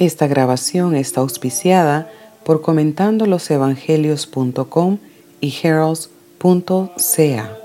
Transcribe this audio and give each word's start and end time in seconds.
Esta 0.00 0.26
grabación 0.26 0.96
está 0.96 1.20
auspiciada 1.20 2.10
por 2.42 2.62
comentandolosevangelios.com 2.62 4.98
y 5.42 5.54
heralds.ca. 5.62 7.56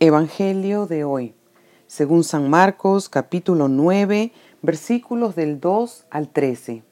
Evangelio 0.00 0.86
de 0.86 1.04
hoy, 1.04 1.34
según 1.86 2.24
San 2.24 2.48
Marcos 2.48 3.10
capítulo 3.10 3.68
9, 3.68 4.32
versículos 4.62 5.36
del 5.36 5.60
2 5.60 6.06
al 6.08 6.28
13. 6.28 6.82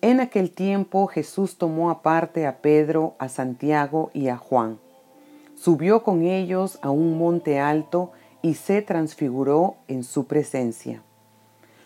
En 0.00 0.20
aquel 0.20 0.50
tiempo 0.50 1.08
Jesús 1.08 1.58
tomó 1.58 1.90
aparte 1.90 2.46
a 2.46 2.62
Pedro, 2.62 3.16
a 3.18 3.28
Santiago 3.28 4.10
y 4.14 4.28
a 4.28 4.38
Juan. 4.38 4.78
Subió 5.56 6.02
con 6.02 6.22
ellos 6.22 6.78
a 6.80 6.88
un 6.88 7.18
monte 7.18 7.58
alto 7.58 8.12
y 8.40 8.54
se 8.54 8.80
transfiguró 8.80 9.76
en 9.88 10.04
su 10.04 10.24
presencia. 10.24 11.02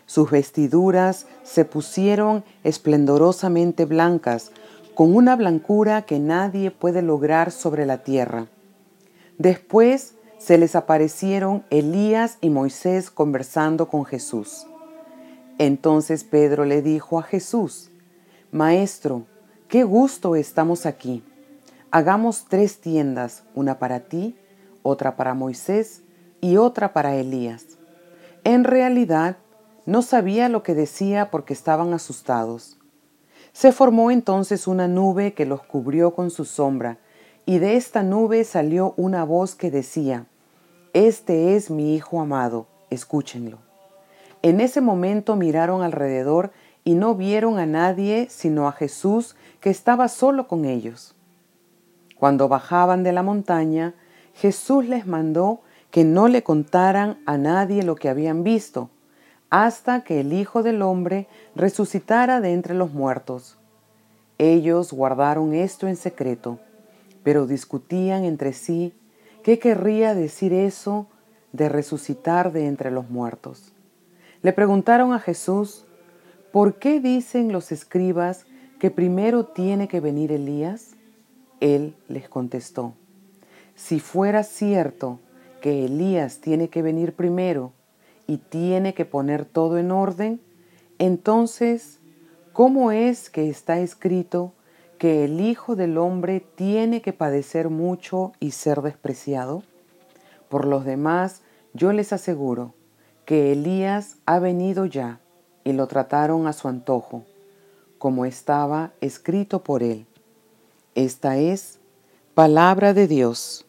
Sus 0.05 0.31
vestiduras 0.31 1.25
se 1.43 1.65
pusieron 1.65 2.43
esplendorosamente 2.63 3.85
blancas, 3.85 4.51
con 4.93 5.15
una 5.15 5.35
blancura 5.35 6.03
que 6.03 6.19
nadie 6.19 6.71
puede 6.71 7.01
lograr 7.01 7.51
sobre 7.51 7.85
la 7.85 8.03
tierra. 8.03 8.47
Después 9.37 10.15
se 10.37 10.57
les 10.57 10.75
aparecieron 10.75 11.63
Elías 11.69 12.37
y 12.39 12.49
Moisés 12.49 13.09
conversando 13.09 13.89
con 13.89 14.05
Jesús. 14.05 14.67
Entonces 15.57 16.23
Pedro 16.23 16.65
le 16.65 16.81
dijo 16.81 17.19
a 17.19 17.23
Jesús, 17.23 17.89
Maestro, 18.51 19.25
qué 19.67 19.83
gusto 19.83 20.35
estamos 20.35 20.85
aquí. 20.85 21.23
Hagamos 21.91 22.45
tres 22.47 22.79
tiendas, 22.79 23.43
una 23.53 23.79
para 23.79 24.01
ti, 24.01 24.37
otra 24.83 25.15
para 25.15 25.33
Moisés 25.33 26.03
y 26.41 26.57
otra 26.57 26.93
para 26.93 27.15
Elías. 27.15 27.65
En 28.43 28.63
realidad, 28.63 29.37
no 29.85 30.01
sabía 30.01 30.49
lo 30.49 30.63
que 30.63 30.73
decía 30.73 31.29
porque 31.31 31.53
estaban 31.53 31.93
asustados. 31.93 32.77
Se 33.53 33.71
formó 33.71 34.11
entonces 34.11 34.67
una 34.67 34.87
nube 34.87 35.33
que 35.33 35.45
los 35.45 35.61
cubrió 35.63 36.13
con 36.13 36.29
su 36.31 36.45
sombra, 36.45 36.97
y 37.45 37.59
de 37.59 37.75
esta 37.75 38.01
nube 38.01 38.43
salió 38.43 38.93
una 38.97 39.23
voz 39.23 39.55
que 39.55 39.69
decía, 39.69 40.25
Este 40.93 41.55
es 41.55 41.69
mi 41.69 41.95
Hijo 41.95 42.19
amado, 42.19 42.67
escúchenlo. 42.89 43.59
En 44.41 44.59
ese 44.59 44.81
momento 44.81 45.35
miraron 45.35 45.83
alrededor 45.83 46.51
y 46.83 46.95
no 46.95 47.15
vieron 47.15 47.57
a 47.59 47.65
nadie 47.65 48.27
sino 48.29 48.67
a 48.67 48.71
Jesús 48.71 49.35
que 49.59 49.69
estaba 49.69 50.07
solo 50.07 50.47
con 50.47 50.65
ellos. 50.65 51.15
Cuando 52.17 52.47
bajaban 52.47 53.03
de 53.03 53.11
la 53.11 53.23
montaña, 53.23 53.95
Jesús 54.33 54.85
les 54.85 55.05
mandó 55.07 55.61
que 55.91 56.03
no 56.03 56.27
le 56.27 56.43
contaran 56.43 57.19
a 57.25 57.37
nadie 57.37 57.83
lo 57.83 57.95
que 57.95 58.09
habían 58.09 58.43
visto, 58.43 58.89
hasta 59.49 60.03
que 60.03 60.21
el 60.21 60.33
Hijo 60.33 60.63
del 60.63 60.81
Hombre 60.81 61.27
resucitara 61.55 62.41
de 62.41 62.53
entre 62.53 62.73
los 62.73 62.91
muertos. 62.91 63.57
Ellos 64.37 64.91
guardaron 64.91 65.53
esto 65.53 65.87
en 65.87 65.95
secreto, 65.95 66.59
pero 67.23 67.47
discutían 67.47 68.23
entre 68.23 68.53
sí 68.53 68.93
qué 69.43 69.59
querría 69.59 70.13
decir 70.13 70.53
eso 70.53 71.07
de 71.53 71.69
resucitar 71.69 72.51
de 72.51 72.67
entre 72.67 72.91
los 72.91 73.09
muertos. 73.09 73.71
Le 74.41 74.51
preguntaron 74.51 75.13
a 75.13 75.19
Jesús, 75.19 75.85
¿por 76.51 76.75
qué 76.75 76.99
dicen 76.99 77.51
los 77.51 77.71
escribas 77.71 78.45
que 78.79 78.91
primero 78.91 79.45
tiene 79.45 79.87
que 79.87 80.01
venir 80.01 80.31
Elías? 80.31 80.95
Él 81.61 81.95
les 82.07 82.27
contestó, 82.27 82.93
si 83.75 83.99
fuera 83.99 84.43
cierto 84.43 85.19
que 85.61 85.85
Elías 85.85 86.39
tiene 86.41 86.67
que 86.67 86.81
venir 86.81 87.13
primero, 87.13 87.71
y 88.27 88.37
tiene 88.37 88.93
que 88.93 89.05
poner 89.05 89.45
todo 89.45 89.77
en 89.77 89.91
orden, 89.91 90.41
entonces, 90.99 91.99
¿cómo 92.53 92.91
es 92.91 93.29
que 93.29 93.49
está 93.49 93.79
escrito 93.79 94.53
que 94.97 95.25
el 95.25 95.41
Hijo 95.41 95.75
del 95.75 95.97
Hombre 95.97 96.39
tiene 96.39 97.01
que 97.01 97.11
padecer 97.13 97.69
mucho 97.69 98.31
y 98.39 98.51
ser 98.51 98.81
despreciado? 98.81 99.63
Por 100.49 100.65
los 100.65 100.85
demás, 100.85 101.41
yo 101.73 101.91
les 101.91 102.13
aseguro 102.13 102.73
que 103.25 103.51
Elías 103.51 104.15
ha 104.25 104.39
venido 104.39 104.85
ya 104.85 105.19
y 105.63 105.73
lo 105.73 105.87
trataron 105.87 106.47
a 106.47 106.53
su 106.53 106.69
antojo, 106.69 107.23
como 107.97 108.25
estaba 108.25 108.93
escrito 109.01 109.63
por 109.63 109.83
él. 109.83 110.05
Esta 110.93 111.37
es 111.37 111.79
palabra 112.35 112.93
de 112.93 113.07
Dios. 113.07 113.65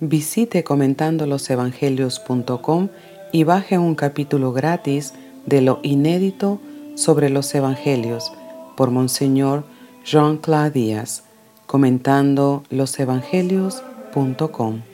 Visite 0.00 0.64
comentandolosevangelios.com 0.64 2.88
y 3.32 3.44
baje 3.44 3.78
un 3.78 3.94
capítulo 3.94 4.52
gratis 4.52 5.14
de 5.46 5.60
lo 5.60 5.78
inédito 5.82 6.58
sobre 6.96 7.30
los 7.30 7.54
Evangelios 7.54 8.32
por 8.76 8.90
Monseñor 8.90 9.62
Jean-Claude 10.04 10.70
Díaz, 10.70 11.22
comentando 11.66 12.64
losevangelios.com. 12.70 14.89